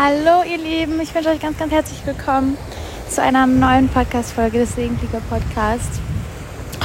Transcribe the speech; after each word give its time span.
Hallo 0.00 0.44
ihr 0.48 0.58
Lieben, 0.58 1.00
ich 1.00 1.12
wünsche 1.12 1.30
euch 1.30 1.40
ganz, 1.40 1.58
ganz 1.58 1.72
herzlich 1.72 2.06
willkommen 2.06 2.56
zu 3.10 3.20
einer 3.20 3.48
neuen 3.48 3.88
Podcast-Folge 3.88 4.60
des 4.60 4.76
Segenflieger 4.76 5.20
Podcast. 5.28 5.90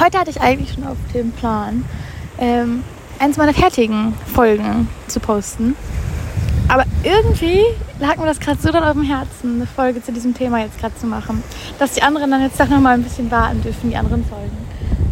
Heute 0.03 0.17
hatte 0.17 0.31
ich 0.31 0.41
eigentlich 0.41 0.73
schon 0.73 0.83
auf 0.87 0.97
dem 1.13 1.31
Plan, 1.31 1.85
ähm, 2.39 2.83
eins 3.19 3.37
meiner 3.37 3.53
fertigen 3.53 4.15
Folgen 4.33 4.89
zu 5.07 5.19
posten. 5.19 5.75
Aber 6.67 6.85
irgendwie 7.03 7.61
lag 7.99 8.17
mir 8.17 8.25
das 8.25 8.39
gerade 8.39 8.59
so 8.59 8.71
dann 8.71 8.83
auf 8.83 8.93
dem 8.93 9.03
Herzen, 9.03 9.57
eine 9.57 9.67
Folge 9.67 10.01
zu 10.01 10.11
diesem 10.11 10.33
Thema 10.33 10.61
jetzt 10.61 10.79
gerade 10.79 10.95
zu 10.95 11.05
machen, 11.05 11.43
dass 11.77 11.91
die 11.91 12.01
anderen 12.01 12.31
dann 12.31 12.41
jetzt 12.41 12.59
doch 12.59 12.67
noch 12.67 12.81
mal 12.81 12.95
ein 12.95 13.03
bisschen 13.03 13.29
warten 13.29 13.61
dürfen, 13.61 13.91
die 13.91 13.95
anderen 13.95 14.25
Folgen. 14.25 14.57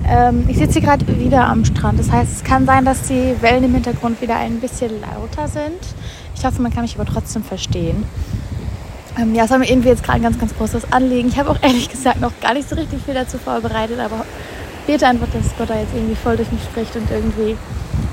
Ähm, 0.07 0.45
ich 0.47 0.57
sitze 0.57 0.79
hier 0.79 0.87
gerade 0.87 1.05
wieder 1.19 1.45
am 1.45 1.63
Strand. 1.65 1.99
Das 1.99 2.11
heißt, 2.11 2.31
es 2.37 2.43
kann 2.43 2.65
sein, 2.65 2.83
dass 2.83 3.03
die 3.03 3.35
Wellen 3.41 3.65
im 3.65 3.75
Hintergrund 3.75 4.19
wieder 4.21 4.37
ein 4.37 4.59
bisschen 4.59 4.89
lauter 5.01 5.47
sind. 5.47 5.79
Ich 6.41 6.47
hoffe, 6.47 6.59
man 6.59 6.73
kann 6.73 6.81
mich 6.81 6.95
aber 6.99 7.05
trotzdem 7.05 7.43
verstehen. 7.43 8.03
Ähm, 9.15 9.35
ja, 9.35 9.43
es 9.43 9.51
war 9.51 9.59
mir 9.59 9.69
irgendwie 9.69 9.89
jetzt 9.89 10.03
gerade 10.03 10.17
ein 10.17 10.23
ganz, 10.23 10.39
ganz 10.39 10.57
großes 10.57 10.91
Anliegen. 10.91 11.29
Ich 11.29 11.37
habe 11.37 11.51
auch 11.51 11.61
ehrlich 11.61 11.87
gesagt 11.87 12.19
noch 12.19 12.31
gar 12.41 12.55
nicht 12.55 12.67
so 12.67 12.75
richtig 12.75 12.99
viel 13.03 13.13
dazu 13.13 13.37
vorbereitet, 13.37 13.99
aber 13.99 14.25
bete 14.87 15.05
einfach, 15.05 15.27
dass 15.31 15.55
Gott 15.55 15.69
da 15.69 15.79
jetzt 15.79 15.93
irgendwie 15.93 16.15
voll 16.15 16.37
durch 16.37 16.51
mich 16.51 16.63
spricht 16.63 16.95
und 16.95 17.11
irgendwie 17.11 17.55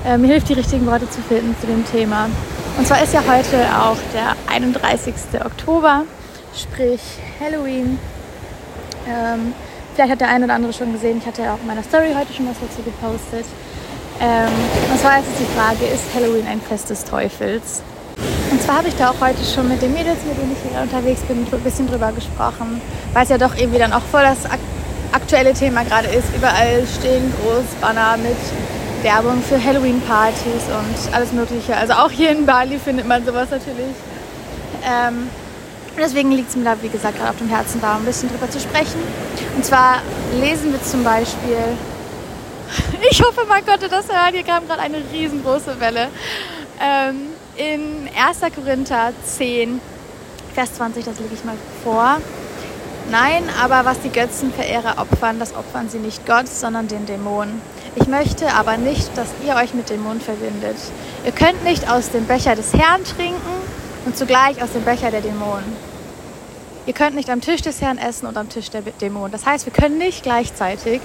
äh, 0.05 0.15
mir 0.19 0.27
hilft, 0.27 0.47
die 0.47 0.53
richtigen 0.53 0.85
Worte 0.85 1.09
zu 1.09 1.23
finden 1.23 1.55
zu 1.59 1.65
dem 1.65 1.83
Thema. 1.87 2.29
Und 2.77 2.85
zwar 2.85 3.01
ist 3.01 3.15
ja 3.15 3.23
heute 3.27 3.65
auch 3.75 3.97
der 4.13 4.35
31. 4.53 5.15
Oktober, 5.43 6.03
sprich 6.55 7.01
Halloween. 7.39 7.97
Ähm, 9.07 9.53
vielleicht 9.95 10.11
hat 10.11 10.21
der 10.21 10.29
eine 10.29 10.45
oder 10.45 10.53
andere 10.53 10.73
schon 10.73 10.93
gesehen, 10.93 11.17
ich 11.17 11.25
hatte 11.25 11.41
ja 11.41 11.55
auch 11.55 11.59
in 11.61 11.65
meiner 11.65 11.81
Story 11.81 12.13
heute 12.15 12.31
schon 12.31 12.47
was 12.47 12.57
dazu 12.61 12.83
gepostet. 12.83 13.47
Ähm, 14.21 14.53
und 14.91 14.99
zwar 14.99 15.17
ist 15.17 15.25
es 15.33 15.39
die 15.39 15.57
Frage, 15.57 15.91
ist 15.91 16.13
Halloween 16.13 16.45
ein 16.45 16.61
Fest 16.61 16.91
des 16.91 17.03
Teufels? 17.03 17.81
Und 18.51 18.61
zwar 18.61 18.77
habe 18.77 18.87
ich 18.87 18.95
da 18.95 19.11
auch 19.11 19.21
heute 19.21 19.43
schon 19.43 19.69
mit 19.69 19.81
den 19.81 19.93
Mädels, 19.93 20.17
mit 20.27 20.37
denen 20.37 20.51
ich 20.51 20.71
hier 20.71 20.81
unterwegs 20.81 21.21
bin, 21.21 21.45
ein 21.51 21.59
bisschen 21.61 21.87
drüber 21.87 22.11
gesprochen, 22.11 22.81
weil 23.13 23.23
es 23.23 23.29
ja 23.29 23.37
doch 23.37 23.55
irgendwie 23.55 23.79
dann 23.79 23.93
auch 23.93 24.01
voll 24.01 24.23
das 24.23 24.39
aktuelle 25.11 25.53
Thema 25.53 25.83
gerade 25.83 26.07
ist. 26.07 26.25
Überall 26.35 26.83
stehen 26.99 27.31
groß 27.41 27.65
Banner 27.81 28.17
mit 28.17 28.37
Werbung 29.03 29.41
für 29.41 29.63
Halloween-Partys 29.63 30.63
und 30.67 31.13
alles 31.13 31.31
Mögliche. 31.31 31.75
Also 31.75 31.93
auch 31.93 32.11
hier 32.11 32.31
in 32.31 32.45
Bali 32.45 32.77
findet 32.79 33.07
man 33.07 33.25
sowas 33.25 33.49
natürlich. 33.49 33.95
Ähm, 34.83 35.29
deswegen 35.97 36.31
liegt 36.31 36.49
es 36.49 36.55
mir 36.55 36.65
da, 36.65 36.75
wie 36.81 36.89
gesagt, 36.89 37.17
gerade 37.17 37.29
auf 37.31 37.37
dem 37.37 37.49
Herzen, 37.49 37.81
da 37.81 37.95
ein 37.95 38.05
bisschen 38.05 38.29
drüber 38.29 38.49
zu 38.49 38.59
sprechen. 38.59 39.01
Und 39.55 39.65
zwar 39.65 40.01
lesen 40.39 40.71
wir 40.71 40.83
zum 40.83 41.03
Beispiel, 41.03 41.57
ich 43.09 43.21
hoffe, 43.21 43.45
man 43.47 43.65
konnte 43.65 43.87
das 43.89 44.07
hören, 44.07 44.33
hier 44.33 44.43
kam 44.43 44.67
gerade 44.67 44.81
eine 44.81 44.97
riesengroße 45.11 45.79
Welle. 45.79 46.09
Ähm, 46.81 47.29
in 47.59 48.07
1. 48.17 48.39
Korinther 48.55 49.11
10, 49.25 49.81
Vers 50.53 50.75
20, 50.75 51.03
das 51.03 51.19
lege 51.19 51.33
ich 51.33 51.43
mal 51.43 51.57
vor. 51.83 52.17
Nein, 53.11 53.43
aber 53.61 53.83
was 53.83 53.99
die 53.99 54.09
Götzenverehrer 54.09 54.97
opfern, 54.97 55.39
das 55.39 55.53
opfern 55.53 55.89
sie 55.89 55.97
nicht 55.97 56.25
Gott, 56.25 56.47
sondern 56.47 56.87
den 56.87 57.05
Dämonen. 57.05 57.61
Ich 57.95 58.07
möchte 58.07 58.53
aber 58.53 58.77
nicht, 58.77 59.09
dass 59.17 59.27
ihr 59.45 59.55
euch 59.55 59.73
mit 59.73 59.89
Dämonen 59.89 60.21
verbindet. 60.21 60.77
Ihr 61.25 61.31
könnt 61.33 61.63
nicht 61.65 61.91
aus 61.91 62.11
dem 62.11 62.25
Becher 62.25 62.55
des 62.55 62.73
Herrn 62.73 63.03
trinken 63.03 63.35
und 64.05 64.15
zugleich 64.15 64.63
aus 64.63 64.71
dem 64.71 64.83
Becher 64.83 65.11
der 65.11 65.21
Dämonen. 65.21 65.65
Ihr 66.85 66.93
könnt 66.93 67.15
nicht 67.15 67.29
am 67.29 67.41
Tisch 67.41 67.61
des 67.61 67.81
Herrn 67.81 67.97
essen 67.97 68.25
und 68.25 68.37
am 68.37 68.47
Tisch 68.47 68.69
der 68.69 68.81
Dämonen. 68.81 69.31
Das 69.31 69.45
heißt, 69.45 69.65
wir 69.65 69.73
können 69.73 69.97
nicht 69.97 70.23
gleichzeitig 70.23 71.01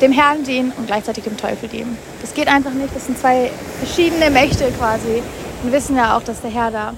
dem 0.00 0.12
Herrn 0.12 0.42
dienen 0.44 0.72
und 0.78 0.86
gleichzeitig 0.86 1.24
dem 1.24 1.36
Teufel 1.36 1.68
dienen. 1.68 1.98
Das 2.22 2.32
geht 2.32 2.48
einfach 2.48 2.72
nicht. 2.72 2.94
Das 2.94 3.06
sind 3.06 3.18
zwei 3.18 3.50
verschiedene 3.78 4.30
Mächte 4.30 4.70
quasi. 4.78 5.22
Wir 5.62 5.72
wissen 5.72 5.96
ja 5.96 6.16
auch, 6.16 6.22
dass 6.22 6.40
der 6.40 6.50
Herr 6.50 6.70
da 6.70 6.94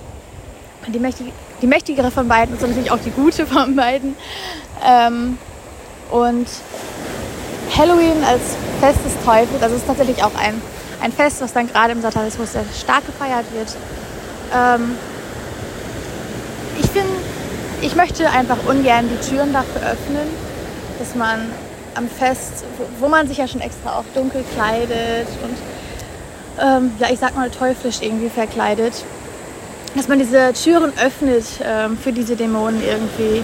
die, 0.88 0.98
mächtige, 0.98 1.30
die 1.62 1.66
mächtigere 1.66 2.10
von 2.10 2.28
beiden 2.28 2.54
ist 2.54 2.62
und 2.62 2.70
natürlich 2.70 2.90
auch 2.90 2.98
die 2.98 3.10
gute 3.10 3.46
von 3.46 3.76
beiden. 3.76 4.16
Ähm, 4.84 5.38
und 6.10 6.46
Halloween 7.76 8.24
als 8.24 8.56
Fest 8.80 8.98
des 9.04 9.24
Teufels, 9.24 9.62
also 9.62 9.76
ist 9.76 9.86
tatsächlich 9.86 10.22
auch 10.24 10.34
ein, 10.34 10.60
ein 11.02 11.12
Fest, 11.12 11.40
was 11.40 11.52
dann 11.52 11.68
gerade 11.68 11.92
im 11.92 12.00
Satanismus 12.00 12.52
sehr 12.52 12.64
stark 12.78 13.06
gefeiert 13.06 13.44
wird. 13.52 13.68
Ähm, 14.54 14.96
ich 16.80 16.86
finde, 16.86 17.12
ich 17.82 17.94
möchte 17.94 18.28
einfach 18.30 18.58
ungern 18.66 19.08
die 19.08 19.28
Türen 19.28 19.52
dafür 19.52 19.82
öffnen, 19.82 20.28
dass 20.98 21.14
man 21.14 21.50
am 21.94 22.08
Fest, 22.08 22.64
wo, 22.76 23.04
wo 23.04 23.08
man 23.08 23.28
sich 23.28 23.38
ja 23.38 23.48
schon 23.48 23.60
extra 23.60 23.98
auch 23.98 24.04
dunkel 24.14 24.44
kleidet 24.54 25.28
und 25.42 25.56
ähm, 26.60 26.92
ja, 26.98 27.08
ich 27.10 27.18
sag 27.18 27.36
mal 27.36 27.50
teuflisch 27.50 27.98
irgendwie 28.00 28.28
verkleidet, 28.28 28.92
dass 29.94 30.08
man 30.08 30.18
diese 30.18 30.52
Türen 30.52 30.92
öffnet 31.04 31.44
ähm, 31.62 31.96
für 31.96 32.12
diese 32.12 32.36
Dämonen 32.36 32.82
irgendwie. 32.82 33.42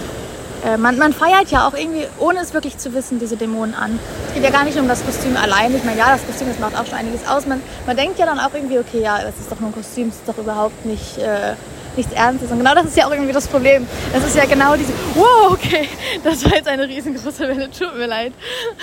Äh, 0.65 0.77
man, 0.77 0.97
man, 0.97 1.13
feiert 1.13 1.51
ja 1.51 1.67
auch 1.67 1.73
irgendwie, 1.73 2.05
ohne 2.19 2.39
es 2.39 2.53
wirklich 2.53 2.77
zu 2.77 2.93
wissen, 2.93 3.19
diese 3.19 3.37
Dämonen 3.37 3.75
an. 3.75 3.99
Es 4.27 4.33
geht 4.33 4.43
ja 4.43 4.49
gar 4.49 4.63
nicht 4.63 4.77
um 4.77 4.87
das 4.87 5.05
Kostüm 5.05 5.37
allein. 5.37 5.75
Ich 5.75 5.83
meine, 5.83 5.97
ja, 5.97 6.11
das 6.13 6.25
Kostüm, 6.25 6.47
das 6.47 6.59
macht 6.59 6.77
auch 6.77 6.85
schon 6.85 6.97
einiges 6.97 7.27
aus. 7.27 7.45
Man, 7.45 7.61
man 7.85 7.97
denkt 7.97 8.19
ja 8.19 8.25
dann 8.25 8.39
auch 8.39 8.53
irgendwie, 8.53 8.79
okay, 8.79 9.01
ja, 9.01 9.21
das 9.21 9.37
ist 9.39 9.51
doch 9.51 9.59
nur 9.59 9.69
ein 9.69 9.75
Kostüm, 9.75 10.09
das 10.09 10.17
ist 10.17 10.27
doch 10.27 10.37
überhaupt 10.37 10.85
nicht, 10.85 11.17
äh, 11.17 11.53
nichts 11.97 12.13
Ernstes. 12.13 12.51
Und 12.51 12.59
genau 12.59 12.73
das 12.73 12.85
ist 12.85 12.97
ja 12.97 13.05
auch 13.05 13.11
irgendwie 13.11 13.33
das 13.33 13.47
Problem. 13.47 13.87
Das 14.13 14.25
ist 14.25 14.35
ja 14.35 14.45
genau 14.45 14.75
diese, 14.75 14.93
wow, 15.13 15.51
okay, 15.51 15.87
das 16.23 16.43
war 16.45 16.55
jetzt 16.55 16.67
eine 16.67 16.87
riesengroße 16.87 17.47
Welle, 17.47 17.69
tut 17.69 17.95
mir 17.97 18.07
leid. 18.07 18.33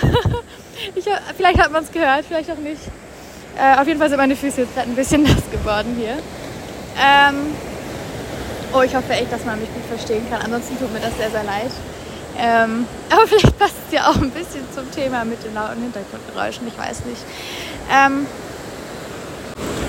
ich, 0.95 1.05
vielleicht 1.35 1.59
hat 1.59 1.71
man 1.71 1.83
es 1.83 1.91
gehört, 1.91 2.25
vielleicht 2.27 2.51
auch 2.51 2.57
nicht. 2.57 2.81
Äh, 3.57 3.79
auf 3.79 3.87
jeden 3.87 3.99
Fall 3.99 4.09
sind 4.09 4.17
meine 4.17 4.35
Füße 4.35 4.61
jetzt 4.61 4.73
gerade 4.73 4.89
ein 4.89 4.95
bisschen 4.95 5.23
nass 5.23 5.43
geworden 5.51 5.95
hier. 5.97 6.17
Ähm, 6.97 7.55
oh, 8.73 8.81
ich 8.81 8.95
hoffe 8.95 9.13
echt, 9.13 9.31
dass 9.31 9.45
man 9.45 9.59
mich 9.59 9.71
gut 9.73 9.83
verstehen 9.87 10.25
kann. 10.29 10.41
Ansonsten 10.41 10.77
tut 10.79 10.91
mir 10.91 10.99
das 10.99 11.15
sehr, 11.17 11.29
sehr 11.29 11.43
leid. 11.43 11.71
Ähm, 12.37 12.87
aber 13.09 13.27
vielleicht 13.27 13.57
passt 13.59 13.75
es 13.87 13.93
ja 13.93 14.09
auch 14.09 14.15
ein 14.15 14.31
bisschen 14.31 14.65
zum 14.73 14.89
Thema 14.91 15.23
mit 15.23 15.43
den 15.43 15.53
lauten 15.53 15.81
Hintergrundgeräuschen. 15.81 16.67
Ich 16.67 16.77
weiß 16.77 17.05
nicht. 17.05 17.21
Ähm, 17.91 18.25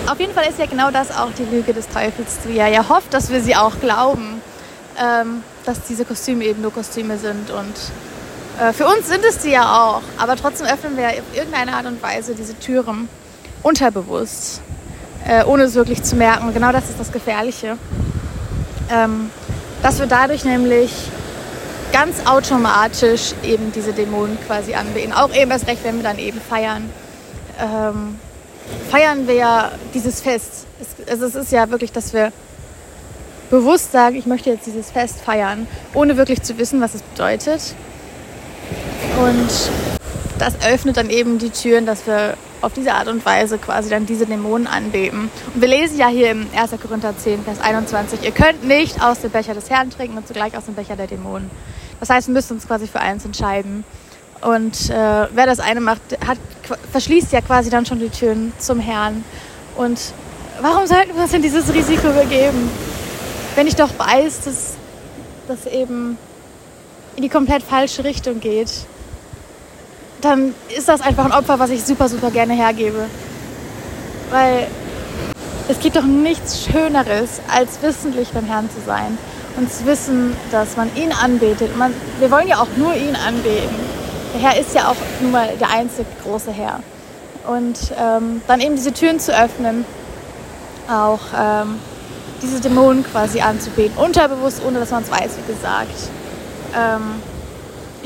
auf 0.07 0.21
jeden 0.21 0.35
Fall 0.35 0.47
ist 0.47 0.59
ja 0.59 0.67
genau 0.67 0.91
das 0.91 1.17
auch 1.17 1.31
die 1.33 1.45
Lüge 1.45 1.73
des 1.73 1.89
Teufels, 1.89 2.41
die 2.47 2.59
er 2.59 2.69
ja 2.69 2.87
hofft, 2.89 3.15
dass 3.15 3.31
wir 3.31 3.41
sie 3.41 3.57
auch 3.57 3.81
glauben, 3.81 4.43
ähm, 5.01 5.43
dass 5.65 5.81
diese 5.89 6.05
Kostüme 6.05 6.45
eben 6.45 6.61
nur 6.61 6.73
Kostüme 6.73 7.17
sind. 7.17 7.51
Und 7.51 7.75
äh, 8.61 8.75
für 8.75 8.87
uns 8.87 9.09
sind 9.09 9.25
es 9.25 9.39
die 9.39 9.51
ja 9.51 9.83
auch. 9.83 10.03
Aber 10.19 10.37
trotzdem 10.37 10.67
öffnen 10.67 10.99
wir 10.99 11.05
ja 11.05 11.21
auf 11.21 11.35
irgendeine 11.35 11.75
Art 11.75 11.87
und 11.87 12.03
Weise 12.03 12.35
diese 12.35 12.59
Türen 12.59 13.09
unterbewusst, 13.65 14.61
äh, 15.27 15.43
ohne 15.45 15.65
es 15.65 15.75
wirklich 15.75 16.05
zu 16.05 16.15
merken. 16.15 16.55
Genau 16.55 16.71
das 16.71 16.89
ist 16.89 17.01
das 17.01 17.11
Gefährliche. 17.11 17.77
Ähm, 18.91 19.31
dass 19.83 19.99
wir 19.99 20.07
dadurch 20.07 20.45
nämlich 20.45 20.93
ganz 21.93 22.27
automatisch 22.27 23.35
eben 23.43 23.73
diese 23.73 23.93
Dämonen 23.93 24.39
quasi 24.47 24.75
anbeten. 24.75 25.13
Auch 25.13 25.35
eben 25.35 25.51
erst 25.51 25.67
recht, 25.67 25.83
wenn 25.85 25.97
wir 25.97 26.03
dann 26.03 26.19
eben 26.19 26.41
feiern. 26.41 26.91
Ähm, 27.61 28.19
feiern 28.91 29.27
wir 29.27 29.35
ja 29.35 29.73
dieses 29.95 30.21
Fest. 30.21 30.67
Es, 30.81 31.09
also 31.11 31.27
es 31.27 31.35
ist 31.35 31.53
ja 31.53 31.71
wirklich, 31.71 31.93
dass 31.93 32.13
wir 32.13 32.33
bewusst 33.51 33.93
sagen, 33.93 34.17
ich 34.17 34.27
möchte 34.27 34.51
jetzt 34.51 34.67
dieses 34.67 34.91
Fest 34.91 35.21
feiern, 35.21 35.67
ohne 35.93 36.17
wirklich 36.17 36.43
zu 36.43 36.59
wissen, 36.59 36.81
was 36.81 36.95
es 36.95 37.03
bedeutet. 37.03 37.75
Und 39.21 39.51
das 40.39 40.55
öffnet 40.67 40.97
dann 40.97 41.11
eben 41.11 41.39
die 41.39 41.51
Türen, 41.51 41.87
dass 41.87 42.07
wir 42.07 42.35
auf 42.65 42.73
diese 42.73 42.95
Art 42.95 43.09
und 43.09 43.25
Weise 43.25 43.59
quasi 43.59 43.91
dann 43.91 44.07
diese 44.07 44.27
Dämonen 44.27 44.67
anbeten. 44.67 45.31
Und 45.55 45.61
wir 45.61 45.69
lesen 45.69 45.99
ja 45.99 46.09
hier 46.09 46.31
im 46.31 46.47
1. 46.57 46.73
Korinther 46.83 47.17
10, 47.17 47.45
Vers 47.45 47.61
21, 47.61 48.23
ihr 48.23 48.33
könnt 48.33 48.65
nicht 48.65 49.03
aus 49.03 49.21
dem 49.21 49.31
Becher 49.31 49.55
des 49.55 49.71
Herrn 49.71 49.91
trinken 49.91 50.17
und 50.17 50.27
zugleich 50.27 50.57
aus 50.57 50.65
dem 50.65 50.75
Becher 50.75 50.97
der 50.97 51.07
Dämonen. 51.07 51.51
Das 52.01 52.11
heißt, 52.11 52.29
wir 52.29 52.35
müssen 52.35 52.55
uns 52.55 52.67
quasi 52.67 52.87
für 52.87 53.01
eins 53.01 53.25
entscheiden. 53.25 53.85
Und 54.41 54.91
äh, 54.91 54.95
wer 55.33 55.47
das 55.47 55.61
eine 55.61 55.81
macht, 55.81 56.03
hat, 56.27 56.39
verschließt 56.93 57.33
ja 57.33 57.41
quasi 57.41 57.71
dann 57.71 57.87
schon 57.87 57.99
die 57.99 58.11
Türen 58.11 58.53
zum 58.59 58.79
Herrn. 58.79 59.25
Und 59.77 59.99
warum 60.61 60.87
sollten 60.87 61.15
wir 61.15 61.23
uns 61.23 61.31
denn 61.31 61.43
dieses 61.43 61.73
Risiko 61.73 62.09
begeben? 62.11 62.71
Wenn 63.55 63.67
ich 63.67 63.77
doch 63.77 63.91
weiß, 63.97 64.43
dass 64.43 64.75
das 65.49 65.67
eben 65.67 66.19
in 67.17 67.23
die 67.23 67.29
komplett 67.29 67.63
falsche 67.63 68.05
Richtung 68.05 68.41
geht 68.41 68.71
dann 70.25 70.55
ist 70.77 70.89
das 70.89 71.01
einfach 71.01 71.25
ein 71.25 71.33
Opfer, 71.33 71.59
was 71.59 71.71
ich 71.71 71.85
super, 71.85 72.09
super 72.09 72.31
gerne 72.31 72.55
hergebe. 72.55 73.07
Weil 74.31 74.67
es 75.69 75.79
gibt 75.81 75.97
doch 75.97 76.05
nichts 76.05 76.65
Schöneres, 76.65 77.41
als 77.53 77.83
wissentlich 77.83 78.31
beim 78.31 78.45
Herrn 78.45 78.69
zu 78.71 78.81
sein 78.87 79.19
und 79.57 79.73
zu 79.73 79.87
wissen, 79.87 80.37
dass 80.51 80.77
man 80.77 80.95
ihn 80.97 81.13
anbetet. 81.13 81.77
Man, 81.77 81.95
wir 82.19 82.31
wollen 82.31 82.49
ja 82.49 82.59
auch 82.59 82.69
nur 82.77 82.95
ihn 82.95 83.17
anbeten. 83.17 83.77
Der 84.35 84.41
Herr 84.41 84.61
ist 84.61 84.75
ja 84.75 84.89
auch 84.89 84.97
nun 85.21 85.31
mal 85.31 85.49
der 85.61 85.71
einzige 85.71 86.07
große 86.23 86.51
Herr. 86.51 86.81
Und 87.47 87.93
ähm, 87.99 88.43
dann 88.47 88.61
eben 88.61 88.75
diese 88.75 88.93
Türen 88.93 89.21
zu 89.21 89.37
öffnen, 89.37 89.85
auch 90.91 91.21
ähm, 91.39 91.79
diese 92.43 92.61
Dämonen 92.61 93.05
quasi 93.05 93.41
anzubeten, 93.41 93.97
unterbewusst, 93.97 94.63
ohne 94.67 94.81
dass 94.81 94.91
man 94.91 95.03
es 95.03 95.11
weiß, 95.11 95.31
wie 95.39 95.53
gesagt. 95.53 96.11
Ähm, 96.75 97.23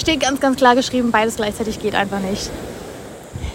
steht 0.00 0.20
ganz, 0.20 0.40
ganz 0.40 0.56
klar 0.56 0.74
geschrieben, 0.74 1.10
beides 1.10 1.36
gleichzeitig 1.36 1.80
geht 1.80 1.94
einfach 1.94 2.20
nicht. 2.20 2.50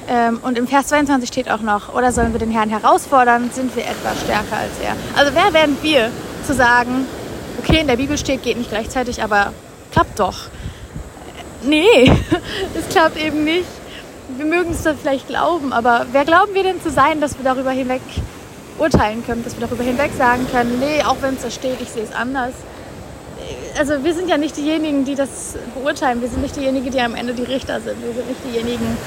Ähm, 0.07 0.39
und 0.43 0.57
im 0.57 0.67
Vers 0.67 0.87
22 0.87 1.29
steht 1.29 1.49
auch 1.49 1.61
noch, 1.61 1.93
oder 1.93 2.11
sollen 2.11 2.33
wir 2.33 2.39
den 2.39 2.51
Herrn 2.51 2.69
herausfordern, 2.69 3.51
sind 3.53 3.75
wir 3.75 3.83
etwas 3.83 4.21
stärker 4.21 4.57
als 4.57 4.71
er. 4.83 4.95
Also 5.17 5.31
wer 5.33 5.53
wären 5.53 5.77
wir 5.81 6.09
zu 6.45 6.53
sagen, 6.53 7.07
okay, 7.59 7.79
in 7.79 7.87
der 7.87 7.97
Bibel 7.97 8.17
steht, 8.17 8.43
geht 8.43 8.57
nicht 8.57 8.69
gleichzeitig, 8.69 9.23
aber 9.23 9.53
klappt 9.91 10.19
doch. 10.19 10.47
Nee, 11.63 12.11
es 12.77 12.89
klappt 12.89 13.17
eben 13.17 13.43
nicht. 13.45 13.69
Wir 14.35 14.45
mögen 14.45 14.71
es 14.71 14.83
dann 14.83 14.97
vielleicht 14.97 15.27
glauben, 15.27 15.71
aber 15.71 16.07
wer 16.11 16.25
glauben 16.25 16.53
wir 16.53 16.63
denn 16.63 16.81
zu 16.81 16.89
sein, 16.89 17.21
dass 17.21 17.37
wir 17.37 17.45
darüber 17.45 17.71
hinweg 17.71 18.01
urteilen 18.79 19.23
können, 19.25 19.43
dass 19.43 19.57
wir 19.57 19.67
darüber 19.67 19.83
hinweg 19.83 20.11
sagen 20.17 20.47
können, 20.51 20.79
nee, 20.79 21.03
auch 21.03 21.17
wenn 21.21 21.35
es 21.35 21.43
da 21.43 21.51
steht, 21.51 21.79
ich 21.81 21.89
sehe 21.89 22.03
es 22.03 22.13
anders. 22.13 22.53
Also 23.77 24.03
wir 24.03 24.13
sind 24.13 24.29
ja 24.29 24.37
nicht 24.37 24.55
diejenigen, 24.55 25.03
die 25.03 25.15
das 25.15 25.55
beurteilen. 25.73 26.21
Wir 26.21 26.29
sind 26.29 26.41
nicht 26.41 26.55
diejenigen, 26.55 26.91
die 26.91 27.01
am 27.01 27.15
Ende 27.15 27.33
die 27.33 27.43
Richter 27.43 27.81
sind. 27.81 28.01
Wir 28.03 28.13
sind 28.13 28.29
nicht 28.29 28.41
diejenigen, 28.45 28.97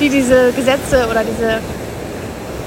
die 0.00 0.08
diese 0.08 0.52
Gesetze 0.52 1.06
oder 1.10 1.22
diese... 1.22 1.60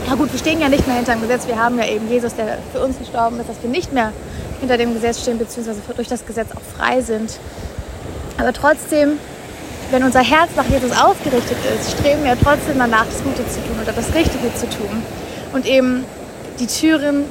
Ja 0.07 0.15
gut, 0.15 0.31
wir 0.31 0.39
stehen 0.39 0.61
ja 0.61 0.69
nicht 0.69 0.87
mehr 0.87 0.95
hinter 0.95 1.13
dem 1.13 1.21
Gesetz. 1.21 1.47
Wir 1.47 1.59
haben 1.59 1.77
ja 1.77 1.85
eben 1.85 2.09
Jesus, 2.09 2.33
der 2.35 2.57
für 2.71 2.79
uns 2.79 2.97
gestorben 2.97 3.39
ist, 3.39 3.49
dass 3.49 3.61
wir 3.61 3.69
nicht 3.69 3.91
mehr 3.93 4.13
hinter 4.61 4.77
dem 4.77 4.93
Gesetz 4.93 5.21
stehen, 5.21 5.37
beziehungsweise 5.37 5.81
durch 5.95 6.07
das 6.07 6.25
Gesetz 6.25 6.47
auch 6.55 6.77
frei 6.77 7.01
sind. 7.01 7.37
Aber 8.37 8.53
trotzdem, 8.53 9.19
wenn 9.91 10.03
unser 10.03 10.21
Herz 10.21 10.51
nach 10.55 10.65
Jesus 10.65 10.91
ausgerichtet 10.91 11.57
ist, 11.77 11.91
streben 11.91 12.23
wir 12.23 12.37
trotzdem 12.41 12.77
danach, 12.77 13.05
das 13.05 13.21
Gute 13.21 13.45
zu 13.47 13.59
tun 13.59 13.77
oder 13.83 13.91
das 13.91 14.13
Richtige 14.15 14.53
zu 14.55 14.67
tun. 14.69 15.03
Und 15.53 15.65
eben 15.65 16.05
die 16.59 16.67
Türen 16.67 17.25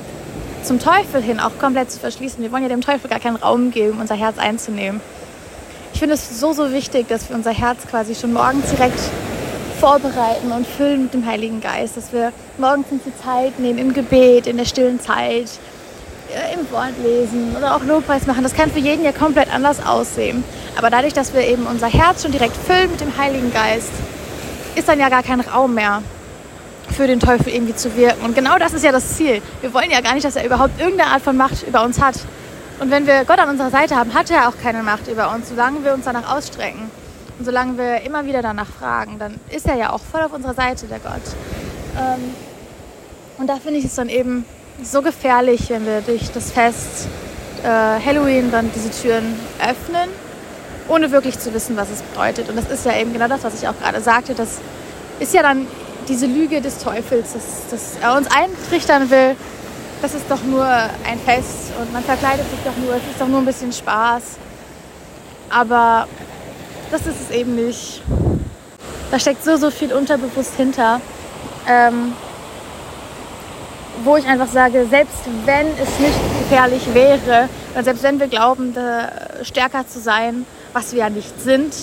zum 0.63 0.79
Teufel 0.79 1.23
hin 1.23 1.41
auch 1.41 1.59
komplett 1.59 1.91
zu 1.91 1.99
verschließen. 1.99 2.43
Wir 2.43 2.53
wollen 2.53 2.63
ja 2.63 2.69
dem 2.69 2.81
Teufel 2.81 3.09
gar 3.09 3.21
keinen 3.21 3.37
Raum 3.37 3.71
geben, 3.71 3.99
unser 4.01 4.15
Herz 4.15 4.39
einzunehmen. 4.39 5.01
Ich 5.93 6.01
finde 6.01 6.15
es 6.15 6.39
so, 6.39 6.53
so 6.53 6.73
wichtig, 6.73 7.09
dass 7.09 7.29
wir 7.29 7.37
unser 7.37 7.53
Herz 7.53 7.87
quasi 7.89 8.15
schon 8.15 8.33
morgens 8.33 8.71
direkt 8.71 9.01
vorbereiten 9.81 10.53
und 10.53 10.67
füllen 10.67 11.05
mit 11.05 11.15
dem 11.15 11.27
Heiligen 11.27 11.61
Geist, 11.61 11.97
dass 11.97 12.13
wir 12.13 12.33
morgens 12.59 12.87
uns 12.91 13.03
die 13.05 13.17
Zeit 13.23 13.59
nehmen 13.59 13.79
im 13.79 13.93
Gebet, 13.95 14.47
in 14.47 14.57
der 14.57 14.65
stillen 14.65 15.01
Zeit, 15.01 15.49
äh, 16.35 16.55
im 16.55 16.71
Wort 16.71 16.93
lesen 17.03 17.55
oder 17.57 17.75
auch 17.75 17.83
Lobpreis 17.85 18.27
machen. 18.27 18.43
Das 18.43 18.55
kann 18.55 18.71
für 18.71 18.81
jeden 18.81 19.05
ja 19.05 19.13
komplett 19.13 19.53
anders 19.53 19.85
aussehen. 19.85 20.45
Aber 20.77 20.91
dadurch, 20.91 21.15
dass 21.15 21.33
wir 21.33 21.43
eben 21.43 21.67
unser 21.67 21.89
Herz 21.89 22.23
schon 22.23 22.33
direkt 22.33 22.57
füllen 22.57 22.91
mit 22.91 23.01
dem 23.01 23.17
Heiligen 23.17 23.53
Geist, 23.53 23.91
ist 24.75 24.89
dann 24.89 25.01
ja 25.01 25.09
gar 25.09 25.23
kein 25.23 25.41
Raum 25.41 25.75
mehr 25.75 26.03
für 26.93 27.07
den 27.07 27.21
Teufel 27.21 27.49
irgendwie 27.53 27.75
zu 27.75 27.97
wirken. 27.97 28.25
Und 28.25 28.35
genau 28.35 28.59
das 28.59 28.75
ist 28.75 28.85
ja 28.85 28.93
das 28.93 29.17
Ziel. 29.17 29.43
Wir 29.61 29.73
wollen 29.75 29.91
ja 29.91 30.01
gar 30.01 30.15
nicht, 30.15 30.25
dass 30.25 30.37
er 30.37 30.45
überhaupt 30.45 30.81
irgendeine 30.81 31.11
Art 31.11 31.23
von 31.23 31.37
Macht 31.37 31.67
über 31.67 31.85
uns 31.85 32.01
hat. 32.01 32.17
Und 32.81 32.91
wenn 32.91 33.07
wir 33.07 33.25
Gott 33.25 33.39
an 33.39 33.49
unserer 33.49 33.71
Seite 33.71 33.97
haben, 33.97 34.15
hat 34.15 34.31
er 34.31 34.49
auch 34.49 34.55
keine 34.63 34.83
Macht 34.83 35.09
über 35.09 35.33
uns, 35.35 35.49
solange 35.49 35.85
wir 35.85 35.95
uns 35.95 36.05
danach 36.05 36.37
ausstrecken. 36.37 36.91
Und 37.39 37.45
solange 37.45 37.79
wir 37.79 38.03
immer 38.03 38.27
wieder 38.27 38.43
danach 38.43 38.67
fragen, 38.67 39.19
dann 39.19 39.39
ist 39.51 39.67
er 39.67 39.77
ja 39.77 39.91
auch 39.91 40.01
voll 40.01 40.23
auf 40.23 40.33
unserer 40.33 40.55
Seite, 40.55 40.87
der 40.87 40.99
Gott. 40.99 41.23
Ähm, 41.97 42.35
und 43.39 43.49
da 43.49 43.57
finde 43.57 43.79
ich 43.79 43.85
es 43.85 43.95
dann 43.95 44.09
eben 44.09 44.45
so 44.83 45.03
gefährlich, 45.03 45.71
wenn 45.71 45.87
wir 45.87 46.01
durch 46.01 46.31
das 46.33 46.51
Fest 46.51 47.09
äh, 47.63 47.67
Halloween 47.69 48.51
dann 48.51 48.71
diese 48.75 48.91
Türen 48.91 49.39
öffnen, 49.61 50.09
ohne 50.89 51.11
wirklich 51.11 51.39
zu 51.39 51.53
wissen, 51.55 51.77
was 51.77 51.91
es 51.91 52.03
bedeutet. 52.03 52.49
Und 52.49 52.57
das 52.57 52.71
ist 52.71 52.87
ja 52.87 52.97
eben 52.97 53.13
genau 53.13 53.29
das, 53.29 53.45
was 53.45 53.61
ich 53.61 53.69
auch 53.69 53.79
gerade 53.79 54.01
sagte. 54.01 54.35
Das 54.35 54.59
ist 55.21 55.35
ja 55.35 55.43
dann 55.43 55.67
diese 56.09 56.27
Lüge 56.27 56.61
des 56.61 56.79
Teufels, 56.79 57.33
dass, 57.33 57.69
dass 57.71 57.97
er 58.03 58.17
uns 58.17 58.29
eintrichtern 58.31 59.11
will, 59.11 59.37
das 60.01 60.15
ist 60.15 60.31
doch 60.31 60.43
nur 60.43 60.65
ein 60.65 61.19
Fest 61.25 61.73
und 61.81 61.93
man 61.93 62.03
verkleidet 62.03 62.49
sich 62.51 62.61
doch 62.65 62.77
nur, 62.77 62.95
es 62.95 63.03
ist 63.03 63.21
doch 63.21 63.29
nur 63.29 63.41
ein 63.41 63.45
bisschen 63.45 63.73
Spaß. 63.73 64.23
Aber 65.51 66.07
das 66.91 67.07
ist 67.07 67.17
es 67.29 67.31
eben 67.31 67.57
nicht. 67.57 68.03
Da 69.11 69.19
steckt 69.19 69.45
so, 69.45 69.57
so 69.57 69.71
viel 69.71 69.93
unterbewusst 69.93 70.55
hinter. 70.57 71.01
Ähm, 71.67 72.13
wo 74.05 74.17
ich 74.17 74.27
einfach 74.27 74.47
sage, 74.47 74.87
selbst 74.89 75.19
wenn 75.45 75.67
es 75.67 75.99
nicht 75.99 76.19
gefährlich 76.39 76.83
wäre, 76.95 77.49
und 77.75 77.85
selbst 77.85 78.03
wenn 78.03 78.21
wir 78.21 78.29
glauben, 78.29 78.75
stärker 79.43 79.87
zu 79.87 79.99
sein, 80.01 80.47
was 80.73 80.93
wir 80.93 81.01
ja 81.01 81.11
nicht 81.11 81.41
sind, 81.41 81.75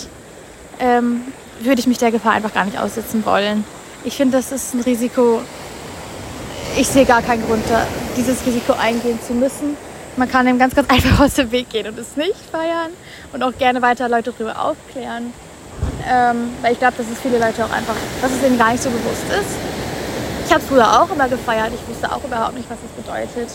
ähm, 0.79 1.21
würde 1.59 1.79
ich 1.79 1.87
mich 1.87 1.97
der 1.97 2.11
Gefahr 2.11 2.33
einfach 2.33 2.53
gar 2.53 2.65
nicht 2.65 2.79
aussetzen 2.79 3.25
wollen. 3.25 3.63
Ich 4.05 4.17
finde, 4.17 4.37
das 4.37 4.51
ist 4.51 4.75
ein 4.75 4.81
Risiko. 4.81 5.41
Ich 6.77 6.87
sehe 6.87 7.05
gar 7.05 7.23
keinen 7.23 7.43
Grund, 7.47 7.63
dieses 8.15 8.45
Risiko 8.45 8.73
eingehen 8.73 9.19
zu 9.25 9.33
müssen. 9.33 9.75
Man 10.15 10.29
kann 10.29 10.45
dem 10.45 10.59
ganz, 10.59 10.75
ganz 10.75 10.87
einfach 10.91 11.21
aus 11.21 11.33
dem 11.33 11.51
Weg 11.51 11.71
gehen 11.71 11.87
und 11.87 11.97
es 11.97 12.15
nicht 12.15 12.35
feiern 12.51 12.91
und 13.33 13.41
auch 13.41 13.57
gerne 13.57 13.81
weiter 13.81 14.07
Leute 14.07 14.31
darüber 14.31 14.61
aufklären. 14.63 15.33
Ähm, 16.07 16.49
weil 16.61 16.73
ich 16.73 16.79
glaube, 16.79 16.93
dass 16.97 17.07
es 17.11 17.19
viele 17.19 17.39
Leute 17.39 17.65
auch 17.65 17.71
einfach, 17.71 17.95
dass 18.21 18.31
es 18.31 18.43
ihnen 18.47 18.59
gar 18.59 18.71
nicht 18.71 18.83
so 18.83 18.91
bewusst 18.91 19.23
ist. 19.27 19.57
Ich 20.45 20.53
habe 20.53 20.61
früher 20.61 21.01
auch 21.01 21.09
immer 21.09 21.27
gefeiert. 21.27 21.71
Ich 21.73 21.89
wusste 21.89 22.11
auch 22.11 22.23
überhaupt 22.23 22.53
nicht, 22.53 22.69
was 22.69 22.77
es 22.85 23.03
bedeutet. 23.03 23.49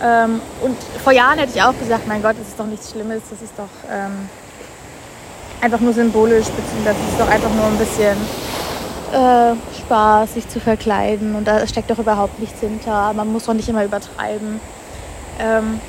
Ähm, 0.00 0.40
und 0.62 0.76
vor 1.02 1.12
Jahren 1.12 1.38
hätte 1.40 1.50
ich 1.52 1.60
auch 1.60 1.76
gesagt, 1.76 2.06
mein 2.06 2.22
Gott, 2.22 2.36
das 2.38 2.46
ist 2.46 2.60
doch 2.60 2.66
nichts 2.66 2.92
Schlimmes. 2.92 3.22
Das 3.28 3.42
ist 3.42 3.54
doch 3.56 3.68
ähm, 3.90 4.28
einfach 5.60 5.80
nur 5.80 5.92
symbolisch, 5.92 6.46
beziehungsweise 6.46 6.96
das 7.02 7.12
ist 7.12 7.20
doch 7.20 7.28
einfach 7.28 7.50
nur 7.50 7.66
ein 7.66 7.78
bisschen 7.78 8.16
äh, 9.14 9.54
Spaß, 9.78 10.34
sich 10.34 10.48
zu 10.48 10.60
verkleiden. 10.60 11.34
Und 11.34 11.46
da 11.46 11.66
steckt 11.66 11.90
doch 11.90 11.98
überhaupt 11.98 12.40
nichts 12.40 12.60
hinter. 12.60 13.12
Man 13.12 13.32
muss 13.32 13.44
doch 13.44 13.54
nicht 13.54 13.68
immer 13.68 13.84
übertreiben. 13.84 14.60
Ähm, 15.38 15.80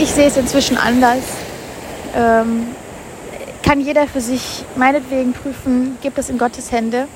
ich 0.00 0.10
sehe 0.10 0.28
es 0.28 0.36
inzwischen 0.36 0.76
anders. 0.76 1.22
Ähm, 2.16 2.68
kann 3.62 3.80
jeder 3.80 4.06
für 4.06 4.20
sich 4.20 4.64
meinetwegen 4.76 5.32
prüfen, 5.32 5.98
gibt 6.00 6.18
es 6.18 6.30
in 6.30 6.38
Gottes 6.38 6.70
Hände. 6.70 7.08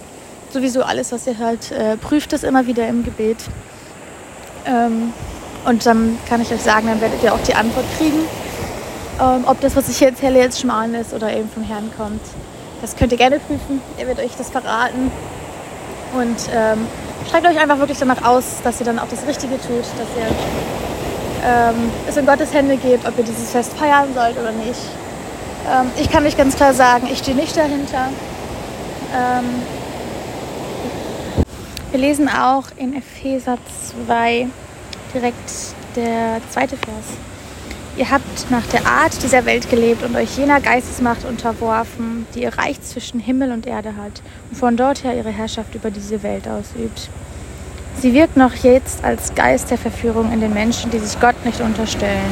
Sowieso 0.51 0.83
alles, 0.83 1.13
was 1.13 1.27
ihr 1.27 1.39
hört, 1.39 1.71
äh, 1.71 1.97
prüft 1.97 2.33
es 2.33 2.43
immer 2.43 2.67
wieder 2.67 2.89
im 2.89 3.05
Gebet. 3.05 3.39
Ähm, 4.67 5.13
und 5.67 5.85
dann 5.87 6.19
kann 6.29 6.41
ich 6.41 6.51
euch 6.53 6.63
sagen, 6.63 6.87
dann 6.87 7.01
werdet 7.01 7.23
ihr 7.23 7.35
auch 7.35 7.43
die 7.43 7.55
Antwort 7.55 7.85
kriegen, 7.99 8.21
ähm, 9.21 9.45
ob 9.47 9.61
das, 9.61 9.77
was 9.77 9.89
ich 9.89 9.99
hier 9.99 10.09
erzähle, 10.09 10.39
jetzt 10.39 10.61
Schmarrn 10.61 10.95
ist 10.95 11.13
oder 11.13 11.33
eben 11.37 11.49
vom 11.51 11.63
Herrn 11.63 11.91
kommt. 11.97 12.23
Das 12.81 12.97
könnt 12.97 13.13
ihr 13.13 13.19
gerne 13.19 13.41
prüfen. 13.41 13.81
Er 13.97 14.07
wird 14.07 14.19
euch 14.21 14.37
das 14.37 14.51
verraten. 14.51 15.11
Und 16.15 16.37
ähm, 16.55 16.87
schreibt 17.31 17.47
euch 17.47 17.59
einfach 17.59 17.79
wirklich 17.79 17.99
danach 17.99 18.25
aus, 18.25 18.45
dass 18.63 18.81
ihr 18.81 18.87
dann 18.87 18.99
auch 18.99 19.09
das 19.09 19.27
Richtige 19.27 19.57
tut, 19.57 19.83
dass 19.83 20.09
ihr 20.17 20.27
ähm, 21.45 21.91
es 22.09 22.17
in 22.17 22.27
Gottes 22.27 22.53
Hände 22.53 22.77
gebt, 22.77 23.07
ob 23.07 23.19
ihr 23.19 23.25
dieses 23.25 23.51
Fest 23.51 23.73
feiern 23.75 24.15
sollt 24.15 24.39
oder 24.39 24.53
nicht. 24.53 24.81
Ähm, 25.69 25.91
ich 26.01 26.11
kann 26.11 26.25
euch 26.25 26.37
ganz 26.37 26.57
klar 26.57 26.73
sagen, 26.73 27.09
ich 27.11 27.19
stehe 27.19 27.37
nicht 27.37 27.57
dahinter. 27.57 28.09
Ähm, 29.15 29.63
wir 31.91 32.01
lesen 32.01 32.29
auch 32.29 32.65
in 32.77 32.97
Epheser 32.97 33.59
2 34.07 34.47
direkt 35.15 35.51
der 35.97 36.41
zweite 36.51 36.77
Vers. 36.77 37.17
Ihr 37.99 38.11
habt 38.11 38.49
nach 38.49 38.65
der 38.67 38.87
Art 38.87 39.25
dieser 39.25 39.45
Welt 39.45 39.69
gelebt 39.69 40.05
und 40.05 40.15
euch 40.15 40.39
jener 40.39 40.61
Geistesmacht 40.61 41.25
unterworfen, 41.25 42.29
die 42.33 42.43
ihr 42.43 42.57
Reich 42.57 42.81
zwischen 42.81 43.19
Himmel 43.19 43.51
und 43.51 43.67
Erde 43.67 43.97
hat 43.97 44.23
und 44.49 44.57
von 44.57 44.77
dort 44.77 45.03
her 45.03 45.17
ihre 45.17 45.31
Herrschaft 45.31 45.75
über 45.75 45.91
diese 45.91 46.23
Welt 46.23 46.47
ausübt. 46.47 47.11
Sie 48.01 48.15
wirkt 48.15 48.37
noch 48.37 48.55
jetzt 48.55 49.03
als 49.03 49.35
Geist 49.35 49.73
der 49.73 49.79
Verführung 49.79 50.33
in 50.33 50.41
den 50.41 50.55
Menschen, 50.55 50.93
die 50.93 51.01
sich 51.01 51.19
Gott 51.19 51.45
nicht 51.45 51.61
unterstellen. 51.61 52.31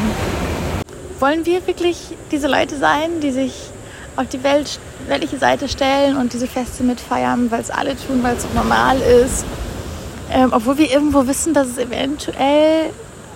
Wollen 1.19 1.45
wir 1.45 1.67
wirklich 1.67 2.15
diese 2.31 2.47
Leute 2.47 2.77
sein, 2.77 3.19
die 3.21 3.33
sich 3.33 3.53
auf 4.15 4.29
die 4.29 4.45
Welt, 4.45 4.79
weltliche 5.09 5.39
Seite 5.39 5.69
stellen 5.69 6.17
und 6.17 6.33
diese 6.33 6.47
Feste 6.47 6.85
mitfeiern, 6.85 7.51
weil 7.51 7.61
es 7.63 7.71
alle 7.71 7.97
tun, 7.97 8.23
weil 8.23 8.37
es 8.37 8.47
normal 8.55 9.01
ist? 9.01 9.45
Ähm, 10.31 10.51
obwohl 10.53 10.79
wir 10.79 10.93
irgendwo 10.93 11.27
wissen, 11.27 11.55
dass 11.55 11.67
es 11.67 11.79
eventuell 11.79 12.91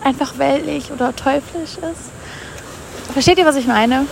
einfach 0.04 0.38
weltlich 0.38 0.92
oder 0.92 1.14
teuflisch 1.16 1.76
ist. 1.76 2.19
Versteht 3.12 3.38
ihr, 3.38 3.46
was 3.46 3.56
ich 3.56 3.66
meine? 3.66 4.06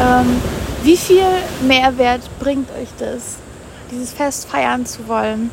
Ähm, 0.00 0.40
wie 0.84 0.96
viel 0.96 1.24
Mehrwert 1.62 2.20
bringt 2.38 2.70
euch 2.70 2.88
das, 2.98 3.36
dieses 3.90 4.12
Fest 4.12 4.48
feiern 4.48 4.86
zu 4.86 5.08
wollen, 5.08 5.50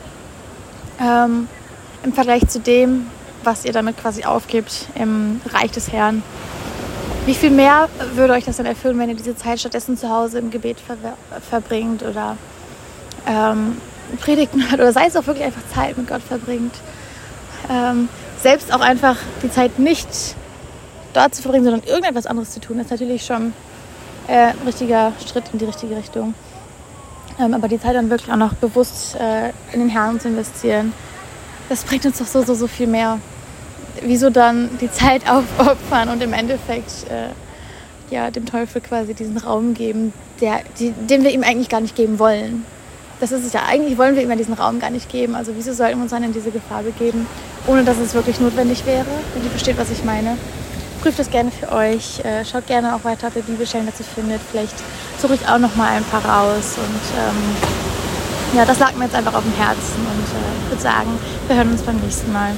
ähm, 1.01 1.47
im 2.03 2.13
Vergleich 2.13 2.47
zu 2.47 2.59
dem, 2.59 3.07
was 3.43 3.65
ihr 3.65 3.73
damit 3.73 3.97
quasi 3.97 4.25
aufgibt 4.25 4.87
im 4.93 5.41
Reich 5.51 5.71
des 5.71 5.91
Herrn? 5.91 6.21
Wie 7.25 7.33
viel 7.33 7.49
mehr 7.49 7.89
würde 8.13 8.33
euch 8.33 8.45
das 8.45 8.57
dann 8.57 8.67
erfüllen, 8.67 8.99
wenn 8.99 9.09
ihr 9.09 9.15
diese 9.15 9.35
Zeit 9.35 9.59
stattdessen 9.59 9.97
zu 9.97 10.09
Hause 10.09 10.37
im 10.37 10.51
Gebet 10.51 10.77
ver 10.79 10.97
verbringt 11.49 12.03
oder 12.03 12.37
ähm, 13.25 13.81
Predigten 14.21 14.69
hört 14.69 14.79
oder 14.79 14.93
sei 14.93 15.07
es 15.07 15.15
auch 15.15 15.25
wirklich 15.25 15.45
einfach 15.45 15.63
Zeit 15.73 15.97
mit 15.97 16.07
Gott 16.07 16.21
verbringt? 16.21 16.75
Ähm, 17.71 18.07
selbst 18.43 18.71
auch 18.71 18.81
einfach 18.81 19.17
die 19.41 19.49
Zeit 19.49 19.79
nicht 19.79 20.35
dort 21.15 21.35
zu 21.35 21.41
verbringen, 21.41 21.65
sondern 21.65 21.83
irgendetwas 21.83 22.25
anderes 22.25 22.51
zu 22.51 22.59
tun, 22.59 22.79
ist 22.79 22.91
natürlich 22.91 23.25
schon 23.25 23.53
äh, 24.27 24.51
ein 24.51 24.57
richtiger 24.65 25.13
Schritt 25.25 25.45
in 25.53 25.59
die 25.59 25.65
richtige 25.65 25.95
Richtung. 25.95 26.33
Ähm, 27.39 27.53
aber 27.53 27.67
die 27.67 27.79
Zeit 27.79 27.95
dann 27.95 28.09
wirklich 28.09 28.31
auch 28.31 28.37
noch 28.37 28.53
bewusst 28.53 29.15
äh, 29.15 29.49
in 29.73 29.79
den 29.79 29.89
Herrn 29.89 30.19
zu 30.19 30.27
investieren, 30.27 30.93
das 31.69 31.83
bringt 31.83 32.05
uns 32.05 32.19
doch 32.19 32.27
so, 32.27 32.43
so, 32.43 32.53
so 32.53 32.67
viel 32.67 32.87
mehr. 32.87 33.19
Wieso 34.01 34.29
dann 34.29 34.77
die 34.79 34.91
Zeit 34.91 35.29
aufopfern 35.29 36.09
und 36.09 36.21
im 36.21 36.33
Endeffekt 36.33 37.09
äh, 37.09 37.29
ja, 38.13 38.29
dem 38.29 38.45
Teufel 38.45 38.81
quasi 38.81 39.13
diesen 39.13 39.37
Raum 39.37 39.73
geben, 39.73 40.13
der, 40.41 40.61
die, 40.79 40.91
den 40.91 41.23
wir 41.23 41.31
ihm 41.31 41.43
eigentlich 41.43 41.69
gar 41.69 41.81
nicht 41.81 41.95
geben 41.95 42.19
wollen. 42.19 42.65
Das 43.19 43.31
ist 43.31 43.45
es 43.45 43.53
ja. 43.53 43.63
Eigentlich 43.65 43.97
wollen 43.97 44.15
wir 44.15 44.23
ihm 44.23 44.29
ja 44.29 44.35
diesen 44.35 44.53
Raum 44.53 44.79
gar 44.79 44.89
nicht 44.89 45.09
geben. 45.09 45.35
Also 45.35 45.53
wieso 45.55 45.73
sollten 45.73 45.97
wir 45.97 46.03
uns 46.03 46.11
dann 46.11 46.23
in 46.23 46.33
diese 46.33 46.51
Gefahr 46.51 46.83
begeben, 46.83 47.25
ohne 47.65 47.83
dass 47.83 47.97
es 47.97 48.13
wirklich 48.13 48.39
notwendig 48.39 48.85
wäre, 48.85 49.05
wenn 49.33 49.43
ihr 49.43 49.49
versteht, 49.49 49.77
was 49.77 49.89
ich 49.89 50.03
meine. 50.03 50.37
Prüft 51.05 51.19
es 51.19 51.29
gerne 51.29 51.51
für 51.51 51.71
euch, 51.71 52.19
äh, 52.25 52.43
schaut 52.43 52.65
gerne 52.65 52.95
auch 52.95 53.03
weiter, 53.03 53.27
ob 53.27 53.35
ihr 53.35 53.43
Bibelstellen 53.43 53.85
dazu 53.85 54.01
findet. 54.01 54.41
Vielleicht 54.41 54.73
suche 55.21 55.35
ich 55.35 55.47
auch 55.47 55.59
noch 55.59 55.75
mal 55.75 55.91
ein 55.91 56.03
paar 56.03 56.25
raus 56.25 56.79
und 56.79 57.19
ähm, 57.19 58.57
ja, 58.57 58.65
das 58.65 58.79
lag 58.79 58.95
mir 58.95 59.03
jetzt 59.03 59.13
einfach 59.13 59.35
auf 59.35 59.43
dem 59.43 59.53
Herzen 59.53 59.99
und 59.99 60.25
äh, 60.33 60.63
ich 60.63 60.71
würde 60.71 60.81
sagen, 60.81 61.19
wir 61.45 61.57
hören 61.57 61.69
uns 61.69 61.83
beim 61.83 61.97
nächsten 61.97 62.33
Mal. 62.33 62.57